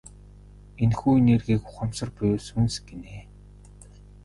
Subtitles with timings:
[0.83, 3.15] Энэхүү энергийг ухамсар буюу сүнс гэнэ.